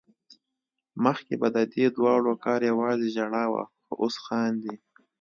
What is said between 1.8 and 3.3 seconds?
دواړو کار يوازې